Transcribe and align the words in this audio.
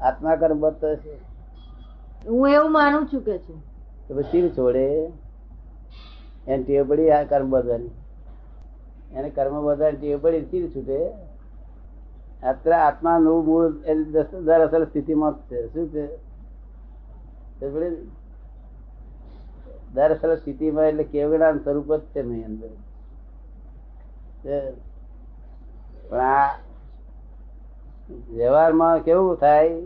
આત્મા 0.00 0.36
કર્મ 0.36 0.60
બધતો 0.60 0.96
છે 0.96 1.14
હું 2.28 2.48
એવું 2.48 2.72
માનું 2.72 3.06
છું 3.06 3.22
કે 3.22 3.38
છે. 3.38 3.54
તો 4.08 4.14
પછી 4.14 4.52
છોડે. 4.58 5.12
એને 6.46 6.62
ટેવ 6.62 6.88
પડી 6.88 7.10
આ 7.10 7.22
કર્મ 7.22 7.50
બધાની. 7.50 7.90
એને 9.12 9.30
કર્મ 9.30 9.66
બધવાની 9.66 9.96
ટેવ 9.96 10.18
પડી 10.22 10.44
ચીર 10.44 10.70
છૂટે. 10.76 11.10
અત્યારે 12.42 12.82
આત્માનું 12.82 13.44
મૂળ 13.44 13.72
એની 13.86 14.04
દરઅસલ 14.44 14.84
સ્થિતિમાં 14.84 15.32
જ 15.32 15.36
છે. 15.36 15.66
શું 15.72 15.88
છે? 15.88 16.06
દરઅસલ 19.94 20.34
સ્થિતિમાં 20.34 20.84
એટલે 20.84 21.04
કેવડા 21.04 21.52
સ્વરૂપ 21.52 21.96
જ 21.96 22.00
છે 22.00 22.22
નહીં 22.22 22.46
અંદર. 22.46 22.70
પણ 26.08 26.20
આ 26.20 26.56
વ્યવહારમાં 28.10 29.00
કેવું 29.00 29.36
થાય 29.36 29.80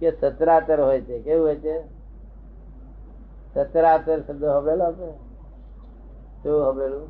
કે 0.00 0.10
સતરાતર 0.10 0.80
હોય 0.80 1.00
છે? 1.00 1.22
કેવું 1.22 1.46
હોય 1.46 1.56
છે? 1.56 1.98
સતરાતર 3.54 4.20
શબ્દ 4.20 4.44
હવેલો 4.44 4.84
આપણે 4.84 5.12
શું 6.42 6.70
હવેલું 6.70 7.08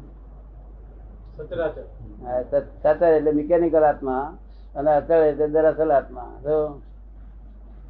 સચરાચર 1.36 1.82
હા, 2.26 2.42
સચ- 2.42 2.82
સચર 2.82 3.12
એટલે 3.12 3.30
મિકેનિકલ 3.30 3.84
આત્મા 3.84 4.38
અને 4.74 4.92
અચળ 4.92 5.14
એટલે 5.14 5.48
દરઅસલ 5.48 5.92
આત્મા. 5.92 6.38
જો 6.42 6.82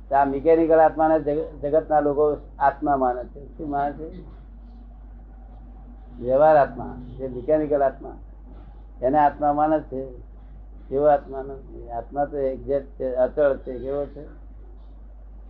તો 0.08 0.16
આ 0.16 0.24
મિકેનિકલ 0.24 0.78
આત્માને 0.78 1.20
જગતના 1.62 2.00
લોકો 2.00 2.36
આત્મા 2.58 2.96
માને 2.96 3.24
છે. 3.24 3.56
શું 3.56 3.70
માને 3.70 3.92
છે? 3.92 4.22
વ્યવહાર 6.20 6.56
આત્મા 6.56 6.96
જે 7.18 7.28
મિકેનિકલ 7.28 7.82
આત્મા. 7.82 8.18
એને 9.00 9.18
આત્મા 9.18 9.52
માને 9.52 9.80
છે. 9.80 10.27
એવો 10.90 11.04
આત્માનો 11.04 11.54
આત્મા 11.94 12.24
તો 12.24 12.36
એક્ઝેક્ટ 12.36 12.86
છે, 12.86 13.14
અચળ 13.14 13.56
છે, 13.56 13.78
કેવો 13.78 14.04
છે? 14.04 14.22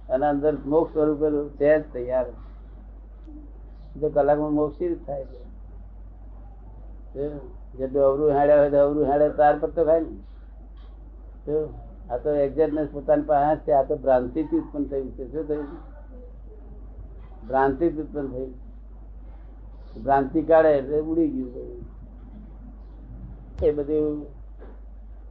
અને 0.09 0.27
અંદર 0.27 0.57
મોક્ષ 0.67 0.93
સ્વરૂપે 0.93 1.49
છે 1.49 1.79
જ 1.79 1.93
તૈયાર. 1.93 2.27
જો 4.01 4.09
કલાકમાં 4.09 4.53
મોક્ષ 4.53 4.79
જ 4.79 5.07
થાય 5.07 5.25
છે? 5.25 5.49
જેટલું 7.79 8.03
અવરું 8.03 8.31
હેડ્યા 8.31 8.59
હોય 8.59 8.71
તો 8.71 8.77
અવરું 8.77 9.05
હેડે, 9.05 9.29
તાર 9.29 9.59
પત્તો 9.59 9.85
ખાય 9.85 10.01
ને. 10.01 11.67
આ 12.11 12.17
તો 12.17 12.31
એક્ઝેક્ટનેસ 12.31 12.89
પોતાની 12.93 13.23
પાસે 13.23 13.61
છે, 13.61 13.73
આ 13.73 13.83
તો 13.83 13.97
ભ્રાંતિથી 13.97 14.57
ઉત્પન્ન 14.57 14.85
થયું 14.85 15.11
છે. 15.11 15.33
શું 15.33 15.49
થયું? 15.49 15.67
ભ્રાંતિથી 17.49 18.03
ઉત્પન્ન 18.03 18.29
થયું. 18.29 18.55
ભ્રાંતિ 20.03 20.43
કાઢે 20.43 20.69
એટલે 20.69 21.01
ઉડી 21.01 21.29
ગયું 21.29 21.53
એ 23.63 23.71
બધું 23.73 24.38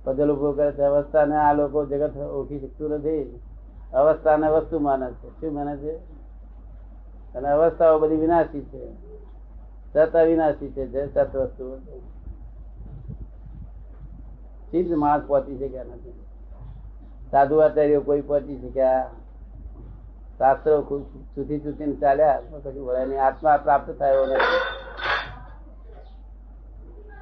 પદલ 0.07 0.31
ઊભો 0.31 0.51
કરે 0.51 0.71
છે 0.71 0.81
અવસ્થાને 0.81 1.35
આ 1.35 1.53
લોકો 1.53 1.85
જગત 1.85 2.17
ઓળખી 2.17 2.59
શકતું 2.59 2.89
નથી. 2.89 3.39
અવસ્થાને 3.93 4.49
વસ્તુ 4.49 4.79
માને 4.79 5.11
છે. 5.11 5.29
શું 5.29 5.53
માને 5.53 5.77
છે? 5.77 5.97
અને 7.33 7.49
અવસ્થાઓ 7.49 7.99
બધી 7.99 8.15
વિનાશી 8.15 8.61
છે. 8.61 8.93
સત 9.93 10.15
અવિનાશી 10.15 10.71
છે. 10.71 10.87
જે 10.87 11.07
સત 11.13 11.35
વસ્તુ 11.35 11.79
ચીજ 14.71 14.93
માણસ 14.93 15.23
પહોંચી 15.27 15.57
શક્યા 15.57 15.83
નથી. 15.83 16.25
સાધુ 17.31 17.57
આચાર્યો 17.57 18.01
કોઈ 18.01 18.21
પહોંચી 18.21 18.69
શક્યા. 18.69 19.09
શાસ્ત્રો 20.37 20.81
સુધી 21.35 21.59
સુધી 21.59 21.95
ચાલ્યા. 21.95 22.41
પછી 22.51 22.71
કશું 22.71 22.87
વળે 22.87 23.17
આત્મા 23.17 23.57
પ્રાપ્ત 23.57 23.91
થયો 23.91 24.25
નથી. 24.25 24.59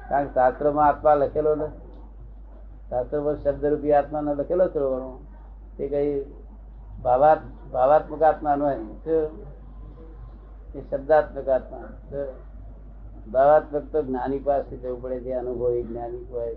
કારણ 0.08 0.26
કે 0.26 0.34
શાસ્ત્રોમાં 0.34 0.88
આત્મા 0.88 1.14
લખેલો 1.14 1.54
નથી. 1.54 1.85
શાસ્ત્રોમાં 2.90 3.36
શબ્દરૂપી 3.36 3.92
આત્માનો 3.92 4.34
લખેલો 4.34 4.66
છે 4.68 4.80
ઘણો. 4.80 5.10
તે 5.76 5.84
કઈ 5.88 6.12
ભાવાત 7.02 7.40
ભાવાત્મક 7.72 8.22
આત્મા 8.22 8.56
નો 8.56 8.66
એ 8.70 8.78
શબ્દાત્મક 10.90 11.48
આત્મા. 11.48 11.88
તો 12.10 12.20
ભાવાત્મક 13.32 13.84
તો 13.92 13.98
જ્ઞાની 14.02 14.44
પાસે 14.46 14.74
જવું 14.76 15.00
પડે 15.02 15.20
છે 15.20 15.34
અનુભવી 15.34 15.84
જ્ઞાની 15.84 16.26
હોય. 16.30 16.56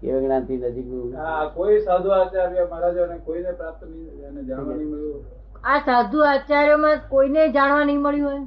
કેવું 0.00 0.22
જ્ઞાનથી 0.24 0.58
નજીક 0.58 0.88
આ 1.26 1.46
કોઈ 1.56 1.84
સાધુ 1.84 2.10
આચાર્ય 2.12 2.64
મહારાજોને 2.70 3.16
કોઈને 3.26 3.52
પ્રાપ્ત 3.52 3.82
નહીં 3.82 4.46
જાણવા 4.48 4.76
નહીં 4.76 4.90
મળ્યું 4.90 5.22
આ 5.64 5.80
સાધુ 5.86 6.18
આચાર્યમાં 6.30 6.98
કોઈને 7.08 7.42
જાણવા 7.56 7.84
નહીં 7.84 8.00
મળ્યું 8.00 8.32
હોય? 8.32 8.46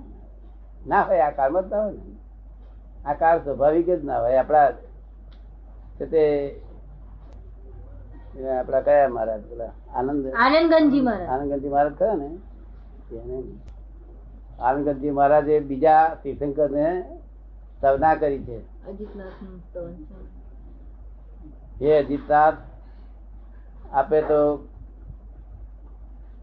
ના 0.88 1.04
હોય 1.04 1.24
આ 1.28 1.32
કામ 1.38 1.58
જ 1.62 1.64
ના 1.72 1.84
હોય 1.84 1.92
ને. 1.92 2.15
આ 3.06 3.14
કાળ 3.14 3.40
સ્વાભાવિક 3.40 3.90
જ 3.90 4.06
ના 4.06 4.20
હોય. 4.20 4.38
આપણા 4.38 4.70
તે 6.12 6.24
આપડા 8.60 8.82
કયા 8.82 9.08
મહારાજ 9.08 9.42
પેલા? 9.42 9.72
આનંદ 9.94 10.26
આનંદગંજી 10.28 11.02
મહારાજ. 11.02 11.30
આનંદગંજી 11.30 11.70
મહારાજ 11.70 11.96
કયા 12.00 12.16
ને? 12.16 12.30
આનંદગંજી 14.60 15.12
મહારાજે 15.12 15.56
બીજા 15.60 16.04
તીર્થંકર 16.24 16.70
ને 16.72 16.88
સવના 17.82 18.16
કરી 18.16 18.44
છે. 18.44 18.58
હે 21.82 21.90
અજીતનાથ 22.00 22.60
આપે 23.94 24.20
તો 24.22 24.42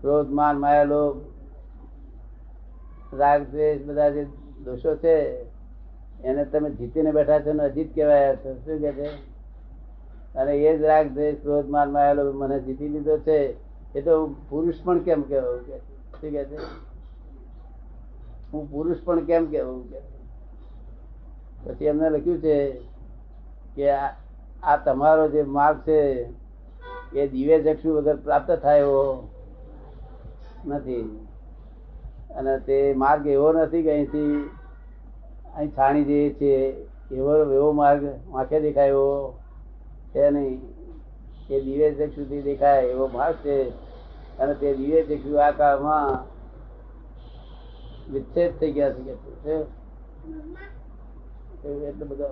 ક્રોધ 0.01 0.31
માન 0.31 0.57
માયા 0.59 0.85
લોભ 0.85 1.19
રાગ 3.13 3.43
દ્વેષ 3.47 3.81
બધા 3.87 4.11
જે 4.11 4.23
દોષો 4.65 4.93
છે 4.97 5.17
એને 6.25 6.45
તમે 6.45 6.71
જીતીને 6.71 7.13
બેઠા 7.13 7.41
છો 7.41 7.53
ને 7.53 7.63
અજીત 7.63 7.95
કહેવાય 7.95 8.35
શું 8.35 8.81
કે 8.81 8.93
છે? 8.93 9.09
અને 10.35 10.53
એ 10.57 10.79
જ 10.79 10.83
રાગ 10.83 11.09
દ્વેષ 11.09 11.37
ક્રોધ 11.43 11.69
માન 11.69 11.89
લોભ 12.15 12.37
મને 12.37 12.61
જીતી 12.61 12.89
લીધો 12.89 13.19
છે. 13.19 13.39
એ 13.95 14.01
તો 14.01 14.21
હું 14.21 14.49
પુરુષ 14.49 14.75
પણ 14.85 14.99
કેમ 14.99 15.23
કહેવું 15.23 15.67
કે 15.67 15.79
શું 16.21 16.31
કે 16.31 16.45
છે? 16.45 16.57
હું 18.53 18.71
પુરુષ 18.71 18.97
પણ 19.05 19.25
કેમ 19.25 19.51
કહેવું 19.51 19.91
કે 19.91 20.01
પછી 21.65 21.85
એમને 21.85 22.11
લખ્યું 22.11 22.39
છે 22.39 22.57
કે 23.77 23.91
આ 24.63 24.77
તમારો 24.85 25.29
જે 25.29 25.43
માર્ગ 25.43 25.79
છે, 25.79 26.01
એ 27.15 27.29
દિવ્ય 27.29 27.63
ચક્ષુ 27.63 27.95
વગર 27.95 28.17
પ્રાપ્ત 28.17 28.51
થાય 28.51 28.79
એવો 28.79 29.29
નથી. 30.67 31.27
અને 32.37 32.59
તે 32.59 32.95
માર્ગ 32.97 33.27
એવો 33.27 33.53
નથી 33.53 33.83
કે 33.83 33.91
અહીંથી 33.91 34.51
અહીં 35.57 35.71
છાણી 35.77 36.05
જે 36.05 36.31
છે, 36.41 36.53
એવો 37.15 37.53
એવો 37.53 37.73
માર્ગ 37.73 38.05
આંખે 38.35 38.61
દેખાય 38.61 38.89
એવો 38.89 39.39
છે 40.15 40.31
નહીં. 40.31 40.61
એ 41.51 41.61
દિવ્ય 41.61 42.09
સુધી 42.09 42.43
દેખાય 42.43 42.83
એવો 42.85 43.07
માર્ગ 43.07 43.37
છે. 43.37 43.59
અને 44.39 44.55
તે 44.55 44.75
દિવ્ય 44.75 45.03
ચક્ષુ 45.03 45.37
આ 45.37 45.51
કાળમાં 45.51 46.25
વિચ્છેદ 48.13 48.53
થઈ 48.61 48.73
ગયા 48.73 48.93
છે. 48.93 49.55
એટલે 51.63 52.05
બધા 52.07 52.29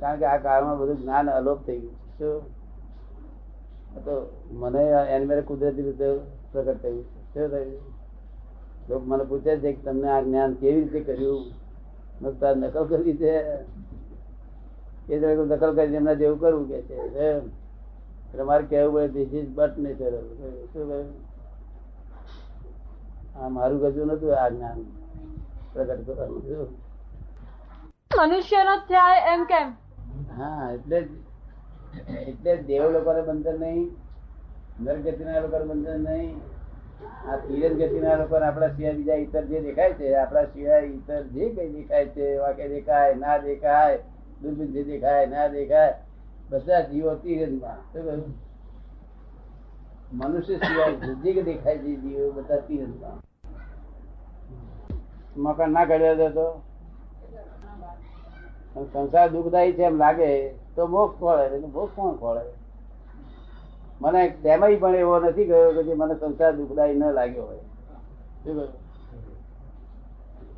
કારણ 0.00 0.18
કે 0.18 0.24
આ 0.24 0.36
કાળમાં 0.38 0.78
બધું 0.78 1.00
જ્ઞાન 1.02 1.30
અલોપ 1.30 1.66
થઈ 1.66 1.78
ગયું 1.78 1.94
છે? 2.18 2.30
તો 4.04 4.14
મને 4.52 4.82
એની 5.08 5.26
મેરે 5.26 5.42
કુદરતી 5.42 5.82
રીતે 5.82 6.06
પ્રગટ 6.52 6.82
થયું 6.82 7.04
છે. 7.04 7.20
શું 7.34 7.48
થયું? 7.50 7.99
લોકો 8.90 9.04
મને 9.06 9.24
પૂછે 9.30 9.52
છે 9.62 9.70
કે 9.74 9.80
તમને 9.84 10.08
આ 10.10 10.22
જ્ઞાન 10.24 10.52
કેવી 10.60 10.84
રીતે 10.84 11.00
કર્યું? 11.08 11.44
નકલ 12.22 12.86
કરી 12.90 13.16
છે. 13.18 13.32
એ 15.08 15.14
જ 15.20 15.22
નકલ 15.24 15.72
કરી 15.76 15.96
એમના 15.96 16.18
જેવું 16.20 16.38
કરવું 16.40 16.66
કે 16.68 16.78
છે. 16.88 16.96
એટલે 18.26 18.42
મારે 18.44 18.64
કહેવું 18.66 18.92
પડે 19.06 19.24
ધીસ 19.30 19.32
ઇઝ 19.38 19.50
બટ 19.56 19.74
નેચર 19.84 20.14
શું 20.72 20.90
આ 23.36 23.48
મારું 23.48 23.80
ગજું 23.84 24.08
નતું 24.08 24.32
આ 24.34 24.50
જ્ઞાન 24.50 24.78
પ્રગટ 25.72 26.00
કરવાનું? 26.06 26.68
મનુષ્યનો 28.10 28.74
થયા 28.88 29.18
એમ 29.32 29.42
કેમ? 29.46 29.68
હા 30.36 30.64
એટલે 30.74 30.98
એટલે 32.22 32.52
દેવ 32.68 32.82
લોકોને 32.94 33.22
બંધન 33.28 33.58
નહીં 33.62 33.88
નરગતિના 34.84 35.42
લોકો 35.42 35.56
લોકોને 35.58 35.66
બંધન 35.70 36.00
નહીં. 36.08 36.34
આ 37.00 37.36
તિરજ 37.38 37.74
ગતિના 37.74 38.16
લોકો 38.16 38.36
આપણા 38.36 38.70
સિવાય 38.70 38.94
બીજા 38.94 39.16
ઇતર 39.16 39.44
જે 39.44 39.60
દેખાય 39.60 39.94
છે, 39.94 40.14
આપણા 40.16 40.46
સિવાય 40.46 40.86
ઇતર 40.88 41.22
જે 41.24 41.44
કઈ 41.48 41.70
દેખાય 41.70 42.06
છે 42.06 42.38
વાકે 42.38 42.68
દેખાય, 42.68 43.16
ના 43.16 43.38
દેખાય 43.38 43.98
દુર્બીન 44.42 44.72
જે 44.72 44.84
દેખાય, 44.84 45.26
ના 45.26 45.48
દેખાય, 45.48 45.94
બધા 46.50 46.82
જીવો 46.82 47.14
તિરજમાં 47.14 47.80
મનુષ્ય 50.12 50.58
સિવાય 50.58 51.14
જે 51.22 51.42
દેખાય 51.42 51.78
છે 51.78 51.96
જીવો 51.96 52.32
બધા 52.32 52.60
તિરજમાં 52.60 53.18
મકાન 55.36 55.72
ના 55.72 55.86
કાઢ્યા 55.86 56.14
દે 56.14 56.30
તો? 56.30 56.46
સંસાર 58.92 59.30
દુઃખદાયી 59.30 59.72
છે 59.72 59.82
એમ 59.82 59.98
લાગે, 59.98 60.54
તો 60.74 60.86
મોક્ષ 60.86 61.18
ખોળે 61.18 61.66
મોક્ષ 61.66 61.94
કોણ 61.94 62.16
ખોળે 62.16 62.42
મને 64.00 64.28
તેમાં 64.42 64.70
પણ 64.80 64.94
એવો 64.94 65.20
નથી 65.20 65.44
ગયો 65.44 65.72
કે 65.72 65.82
જે 65.82 65.94
મને 65.94 66.14
સંસાર 66.14 66.56
દુઃખદાયી 66.56 66.94
ન 66.94 67.10
લાગ્યો 67.10 67.44
હોય. 67.44 67.58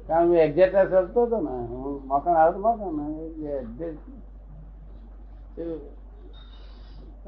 કારણ 0.06 0.26
હું 0.26 0.36
એક્ઝેક્ટ 0.36 0.76
સમજતો 0.76 1.22
હતો 1.22 1.40
ને 1.40 1.50
હું 1.50 2.06
મકાન 2.06 2.36
આવતો 2.36 2.58
મકાન? 2.58 2.94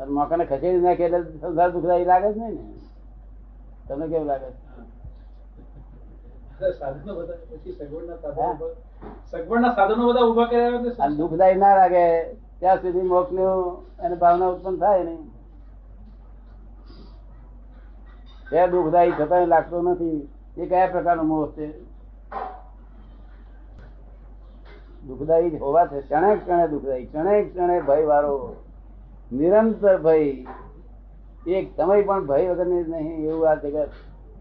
મકાને 0.08 0.44
ખસેડી 0.44 0.80
નાખે 0.80 1.04
એટલે 1.04 1.38
સંસાર 1.38 1.70
દુઃખદાયી 1.70 2.04
લાગે 2.04 2.32
જ 2.32 2.38
નહીં 2.38 2.54
ને. 2.54 2.74
તમને 3.88 4.06
કેવું 4.06 4.26
લાગે? 4.26 4.64
છે? 10.90 11.16
દુઃખદાયી 11.16 11.54
ના 11.54 11.76
લાગે 11.76 12.24
ત્યાં 12.60 12.76
સુધી 12.76 13.00
મોકલ્યું 13.00 13.82
એને 14.02 14.14
ભાવના 14.14 14.46
ઉત્પન્ન 14.46 14.76
થાય 14.76 15.04
નહીં. 15.04 15.33
તે 18.50 18.66
દુઃખદાયી 18.66 19.12
છતાંય 19.20 19.46
લાગતો 19.46 19.82
નથી. 19.82 20.28
એ 20.56 20.66
કયા 20.66 20.86
પ્રકારનો 20.86 21.22
મોહ 21.22 21.50
છે? 21.50 21.80
દુઃખદાયી 25.06 25.56
હોવા 25.56 25.86
છે. 25.86 26.00
ક્ષણે 26.00 26.36
ક્ષણે 26.36 26.68
દુઃખદાયી 26.68 27.06
ક્ષણે 27.06 27.44
ક્ષણે 27.44 27.80
ભય 27.80 28.04
વાળો 28.04 28.56
નિરંતર 29.32 30.02
ભય. 30.02 30.46
એક 31.46 31.76
સમય 31.76 32.02
પણ 32.02 32.26
ભય 32.26 32.50
વગર 32.50 32.66
નહીં, 32.66 33.28
એવું 33.28 33.50
આ 33.50 33.54
જગત. 33.54 33.88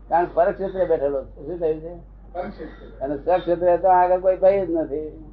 કારણ 0.09 0.25
પરક્ષેત્રે 0.33 0.85
બેઠેલો 0.85 1.23
શું 1.23 1.59
થયું 1.59 1.79
છે? 1.81 2.13
અને 2.99 3.17
સ્વક્ષેત્રે 3.17 3.77
તો 3.77 3.87
આગળ 3.87 4.19
કોઈ 4.19 4.37
ભય 4.37 4.65
જ 4.65 4.71
નથી. 4.71 5.25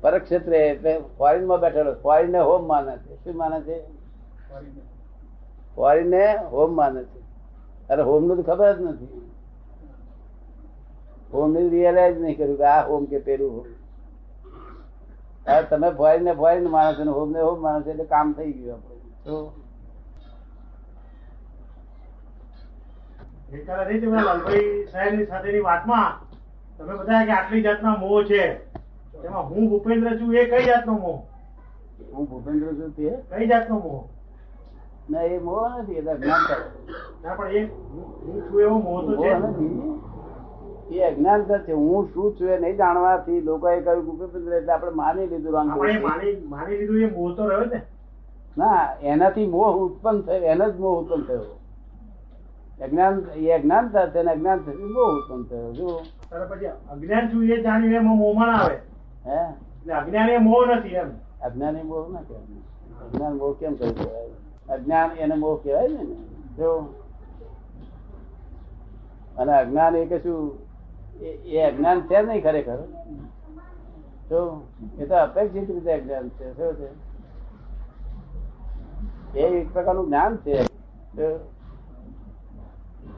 પરક્ષેત્રે 0.00 0.80
ફોરેનમાં 1.18 1.60
બેઠેલો 1.60 1.94
ફોરેન 1.94 2.32
ને 2.32 2.38
હોમ 2.38 2.68
માને 2.68 2.96
છે. 2.96 3.24
શું 3.24 3.36
માને 3.36 3.60
છે? 3.60 3.84
ફોરેન 5.76 6.10
ને 6.10 6.36
હોમ 6.36 6.76
માને 6.76 7.02
છે. 7.02 7.17
અરે 7.90 8.02
હોમનું 8.08 8.36
તો 8.36 8.42
ખબર 8.42 8.74
જ 8.76 8.80
નથી. 8.80 9.22
હોમ 11.32 11.52
ને 11.52 11.60
રિયલાઇઝ 11.74 12.18
નહીં 12.20 12.36
કર્યું 12.36 12.58
કે 12.58 12.66
આ 12.72 12.82
હોમ 12.88 13.06
કે 13.06 13.18
પેલું 13.28 13.52
હોમ. 13.56 13.66
અરે 15.46 15.64
તમે 15.70 15.88
ફોરેન 15.96 16.22
ને 16.24 16.32
ફોરેન 16.34 16.62
ને 16.64 16.70
માણસ 16.74 16.98
ને 16.98 17.12
હોમ 17.18 17.28
ને 17.32 17.40
હોમ 17.40 17.58
માણસ 17.60 17.86
એટલે 17.86 18.06
કામ 18.12 18.28
થઈ 18.34 18.52
ગયું 18.52 18.74
આપણે. 18.76 18.96
તમે 24.02 24.18
લાલભાઈ 24.24 24.72
સાહેબની 24.92 25.26
સાથેની 25.26 25.64
વાતમાં 25.68 26.12
તમે 26.78 26.94
બધા 26.98 27.22
કે 27.26 27.32
આટલી 27.36 27.62
જાતના 27.62 27.96
મોહ 28.04 28.20
છે. 28.30 28.42
તેમાં 29.22 29.46
હું 29.50 29.68
ભૂપેન્દ્ર 29.70 30.18
છું 30.18 30.34
એ 30.36 30.44
કઈ 30.50 30.66
જાતનો 30.66 30.92
મોહ 31.04 31.18
હું 32.12 32.24
ભૂપેન્દ્ર 32.26 32.68
છું 32.78 32.90
તે? 32.96 33.08
કઈ 33.30 33.46
જાતનો 33.48 33.76
મોહ 33.86 34.02
ના 35.08 35.22
એ 35.22 35.38
મોહ 35.38 35.68
નથી. 35.80 35.96
એ 35.98 36.00
એ 40.90 41.04
અજ્ઞાનતા 41.04 41.58
છે 41.58 41.72
હું 41.72 42.08
શું 42.12 42.36
છું 42.36 42.48
એ 42.48 42.58
નહીં 42.58 42.76
જાણવાથી 42.76 43.40
લોકોએ 43.40 43.80
કહ્યું 43.82 44.04
ભૂપેન્દ્ર 44.06 44.52
એટલે 44.54 44.72
આપણે 44.72 44.94
માની 44.94 45.26
લીધું 45.26 45.54
માની 46.48 46.78
લીધું 46.80 47.02
એ 47.02 47.10
મોહ 47.10 47.30
તો 47.36 47.42
રહ્યો 47.48 47.64
ને. 47.64 47.80
ના 48.56 48.82
એનાથી 49.02 49.46
મોહ 49.46 49.74
ઉત્પન્ન 49.84 50.18
થયો 50.22 50.44
એનો 50.44 50.64
જ 50.70 50.74
મોહ 50.78 50.94
ઉત્પન્ન 51.00 51.22
થયો. 51.22 51.46
અજ્ઞાન 52.80 53.14
એ 53.36 53.52
અજ્ઞાનતા 53.52 54.10
છે 54.12 54.18
અને 54.18 54.30
અજ્ઞાન 54.30 54.60
થયું 54.64 54.90
મોહ 54.92 55.10
ઉત્પન્ન 55.18 55.42
થયો 55.48 55.72
જો 55.72 55.88
પછી 56.50 56.72
અજ્ઞાન 56.92 57.24
છું 57.30 57.42
એ 57.50 57.62
જાણ્યું 57.62 57.94
એમાં 57.94 58.16
મોહમાં 58.16 58.52
આવે. 58.54 58.76
હે? 59.26 59.40
અજ્ઞાન 59.92 60.28
એ 60.28 60.38
મોહ 60.38 60.62
નથી 60.66 60.94
એમ. 60.94 61.10
અજ્ઞાની 61.46 61.82
મોહ 61.82 62.04
નથી 62.12 62.60
અજ્ઞાન 63.02 63.34
મોહ 63.36 63.52
કેમ 63.58 63.74
કહી 63.74 63.94
કહેવાય 63.94 64.47
અજ્ઞાન 64.70 65.10
એને 65.10 65.34
મોહ 65.34 65.62
કહેવાય 65.62 65.88
ને 65.88 66.16
જો. 66.56 66.94
અને 69.38 69.52
અજ્ઞાન 69.52 69.96
એ 69.96 70.06
કશું, 70.06 70.58
એ- 71.20 71.72
અજ્ઞાન 71.72 72.00
છે 72.00 72.22
નહીં 72.22 72.42
ખરેખર. 72.42 72.78
જો. 74.28 74.66
એ 74.98 75.06
તો 75.06 75.14
અપેક્ષિત 75.14 75.70
રીતે 75.70 75.92
અજ્ઞાન 75.92 76.28
છે. 76.28 76.56
શું 76.56 76.74
છે? 76.74 77.08
એ 79.38 79.60
એક 79.60 79.72
પ્રકારનું 79.72 80.06
જ્ઞાન 80.06 80.36
છે. 80.36 80.62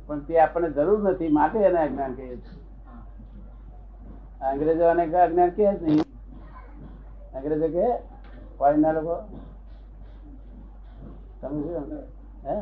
પણ 0.08 0.20
તે 0.20 0.40
આપણને 0.40 0.70
જરૂર 0.70 1.10
નથી. 1.10 1.28
માટે 1.28 1.60
એને 1.60 1.80
અજ્ઞાન 1.80 2.14
કહીએ 2.14 2.28
છીએ. 2.28 2.40
અંગ્રેજો 4.46 4.86
અને 4.86 5.16
અજ્ઞાન 5.16 5.50
કહે 5.50 5.76
જ 5.76 5.84
નહીં. 5.84 6.13
અંગ્રેજો 7.36 7.68
કે 7.68 7.86
ફોરેનના 8.58 8.92
લોકો 8.92 9.16
તમે 11.42 11.60
હે? 12.46 12.58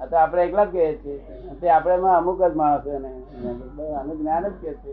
આ 0.00 0.06
તો 0.06 0.16
આપણે 0.16 0.42
એકલા 0.44 0.64
જ 0.64 0.70
કહીએ 0.70 0.98
છીએ. 1.02 1.18
તે 1.60 1.70
આપણે 1.70 1.94
અમુક 2.08 2.42
જ 2.42 2.54
માણસો 2.54 2.90
એને 2.90 3.10
આનું 3.96 4.16
જ્ઞાન 4.18 4.44
જ 4.44 4.54
કે 4.60 4.70
છે. 4.82 4.92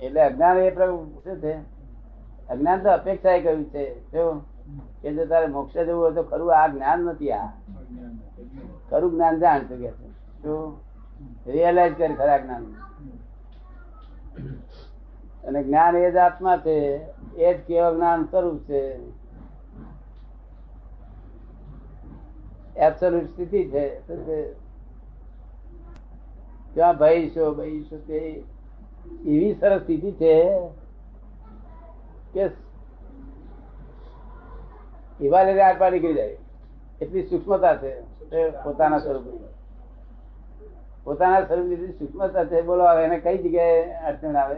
એટલે 0.00 0.20
અજ્ઞાન 0.20 0.58
એ 0.58 0.70
પ્રકાર 0.70 0.90
શું 1.24 1.40
છે? 1.40 1.54
અજ્ઞાન 2.48 2.82
તો 2.82 2.88
અપેક્ષા 2.90 3.30
એ 3.30 3.42
કહ્યું 3.42 3.64
છે. 3.64 3.84
શું? 4.10 4.44
કે 5.02 5.14
જો 5.14 5.26
તારે 5.26 5.46
મોક્ષ 5.46 5.74
જવું 5.74 5.96
હોય 5.96 6.14
તો 6.14 6.22
ખરું, 6.22 6.54
આ 6.54 6.68
જ્ઞાન 6.68 7.00
નથી 7.00 7.32
આ. 7.32 7.50
ખરું 8.90 9.10
જ્ઞાન 9.12 9.40
જાણ 9.40 9.68
શું 9.68 9.78
કે 9.80 9.90
શું? 10.42 10.85
રિયલાઇઝ 11.46 11.94
કરી 11.98 12.14
ખરા 12.14 12.38
જ્ઞાન 12.38 12.64
અને 15.44 15.60
જ્ઞાન 15.62 15.96
એ 15.96 16.10
જ 16.10 16.16
આત્મા 16.16 16.56
છે, 16.64 16.76
એ 17.36 17.48
જ 17.54 17.58
કેવા 17.66 17.94
જ્ઞાન 17.94 18.20
સ્વરૂપ 18.30 18.58
છે. 18.68 18.80
એબ્સોલ્યુટ 22.76 23.30
સ્થિતિ 23.32 23.60
છે 23.72 23.84
ત્યાં 26.74 26.96
ભય 26.98 27.30
છો 27.36 27.44
ભય 27.54 27.82
છો 27.88 27.96
તે 28.06 28.18
એવી 29.24 29.54
સરસ 29.60 29.80
સ્થિતિ 29.82 30.10
છે 30.20 30.34
કે 32.32 32.44
એવા 35.20 35.44
આર 35.66 35.76
પાર 35.78 35.92
નીકળી 35.92 36.14
જાય. 36.14 36.36
એટલી 37.00 37.28
સૂક્ષ્મતા 37.28 37.76
છે 37.76 37.90
પોતાના 38.30 38.62
પોતાના 38.64 38.98
સ્વરૂપની 38.98 39.55
પોતાના 41.06 41.42
સ્વરૂપની 41.42 41.76
સૂક્ષ્મતા 41.76 42.44
છે 42.44 42.60
આવે 42.66 43.04
એને 43.04 43.18
કઈ 43.18 43.38
જગ્યાએ 43.38 43.92
અડચણ 43.92 44.36
આવે? 44.36 44.56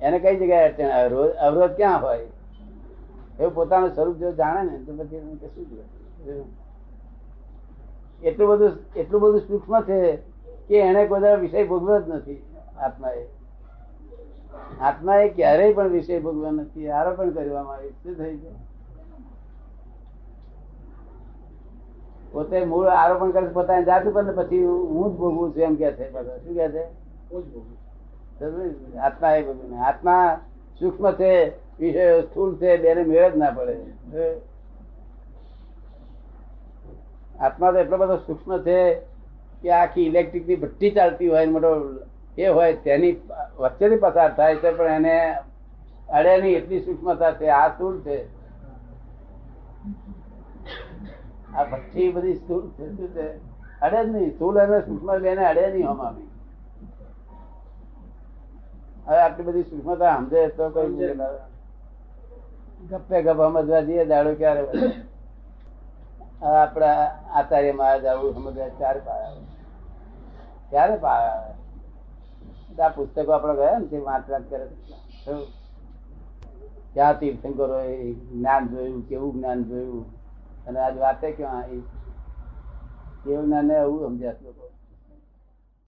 એને 0.00 0.18
કઈ 0.18 0.36
જગ્યાએ 0.36 0.68
અડચણ 0.68 0.88
આવે? 0.88 1.32
અવરોધ 1.32 1.70
ક્યાં 1.70 2.02
હોય? 2.02 2.18
એવું 3.40 3.54
પોતાનું 3.54 3.94
સ્વરૂપ 3.94 4.16
જો 4.16 4.32
જાણે 4.32 4.70
ને, 4.70 4.78
તો 4.78 4.92
પછી 4.96 5.38
કશું 5.42 5.70
જ. 5.70 6.44
એટલું 8.24 8.48
બધું 8.48 8.72
એટલું 8.96 9.20
બધું 9.20 9.40
સૂક્ષ્મ 9.40 9.80
છે 9.80 10.16
કે 10.68 10.78
એને 10.78 11.06
કોઈ 11.06 11.40
વિષય 11.40 11.64
ભોગવ્યો 11.64 12.02
જ 12.02 12.08
નથી 12.08 12.42
આત્માએ. 12.78 13.26
આત્માએ 14.80 15.28
ક્યારેય 15.28 15.72
પણ 15.72 15.88
વિષય 15.88 16.20
ભોગવ્યો 16.20 16.50
નથી. 16.50 16.90
આરોપણ 16.90 17.30
કરવામાં 17.30 17.74
આવે 17.74 17.88
શું 17.88 18.14
થઈ 18.14 18.36
છે? 18.36 18.73
પોતે 22.34 22.64
મૂળ 22.64 22.88
આરોપણ 22.90 23.30
કરે 23.30 23.48
પોતાની 23.48 23.84
જાત 23.84 24.06
ઉપર 24.06 24.24
પછી 24.36 24.62
હું 24.64 25.10
જ 25.10 25.16
ભોગવું 25.18 25.52
છું 25.54 25.62
એમ 25.62 25.74
કે 25.76 25.88
છે 25.92 26.04
શું 26.10 26.54
કે 26.54 26.66
છે? 26.68 26.82
આત્મા 28.98 29.36
એ 29.36 29.42
ભોગવું. 29.42 29.78
આત્મા 29.80 30.24
સૂક્ષ્મ 30.80 31.06
છે 31.12 31.30
વિષયો 31.78 32.20
સ્થૂળ 32.22 32.56
છે 32.56 32.76
બેને 32.78 33.02
મેળ 33.04 33.32
જ 33.32 33.36
ના 33.36 33.50
પડે. 33.50 33.76
આત્મા 37.40 37.72
તો 37.72 37.78
એટલો 37.78 37.96
બધો 37.96 38.16
સૂક્ષ્મ 38.16 38.52
છે 38.58 38.78
કે 39.62 39.70
આખી 39.72 40.06
ઇલેક્ટ્રિકની 40.06 40.56
ભઠ્ઠી 40.56 40.90
ચાલતી 40.90 41.28
હોય 41.28 41.46
મોટો 41.46 41.70
એ 42.38 42.46
હોય 42.48 42.72
તેની 42.84 43.14
વચ્ચેથી 43.58 43.96
પસાર 43.96 44.30
થાય 44.36 44.56
છે 44.56 44.70
પણ 44.72 44.90
એને 44.90 45.16
અડે 46.08 46.32
નહીં 46.36 46.56
એટલી 46.56 46.84
સૂક્ષ્મતા 46.84 47.32
છે 47.32 47.46
આ 47.50 47.68
સ્થૂળ 47.68 48.00
છે. 48.00 48.18
આ 51.56 51.64
ભઠ્ઠી 51.64 52.12
બધી 52.12 52.34
સ્થુલ 52.34 52.62
અડે 53.82 53.98
જ 54.04 54.08
નહીં 54.08 54.30
સ્થુલ 54.34 54.56
અને 54.60 54.78
સૂક્ષ્મ 54.80 55.10
બેને 55.18 55.44
અડે 55.46 55.64
નહીં 55.66 55.88
હમામી 55.88 56.28
હવે 59.06 59.18
આટલી 59.20 59.46
બધી 59.46 59.62
સૂક્ષ્મતા 59.62 60.16
સમજે 60.16 60.48
તો 60.48 60.64
કઈ 60.70 61.14
ગપ્પે 62.90 63.22
ગપ 63.22 63.40
સમજવા 63.48 63.80
જઈએ 63.80 64.04
દાડો 64.04 64.34
ક્યારે 64.34 64.62
આપડા 66.42 66.96
આચાર્ય 67.34 67.72
મહારાજ 67.72 68.06
આવું 68.06 68.34
સમજવા 68.34 68.70
ચાર 68.78 68.96
પાયા 69.06 69.30
આવે. 69.30 69.42
ક્યારે 70.70 70.96
પાયા 70.96 71.36
આવે. 71.36 71.52
આ 72.82 72.88
પુસ્તકો 72.88 73.32
આપડે 73.32 73.54
ગયા 73.54 73.78
ને 73.78 73.86
તે 73.86 73.98
વાંચ 73.98 74.26
વાંચ 74.30 74.46
કરે. 74.50 74.66
ક્યાં 76.94 77.18
તીર્થંકરો 77.18 77.78
જ્ઞાન 78.32 78.64
જોયું 78.68 79.02
કેવું 79.08 79.32
જ્ઞાન 79.32 79.60
જોયું? 79.64 80.04
અને 80.66 80.78
આજ 80.80 80.96
વાતે 80.98 81.32
ક્યાં 81.32 81.62
આવી? 81.62 81.84
કેવું 83.24 83.48
ના 83.48 83.62
ને 83.62 83.74
એવું 83.76 84.02
સમજ્યા 84.04 84.42
લોકો 84.42 84.73